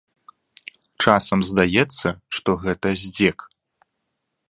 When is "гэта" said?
2.65-2.87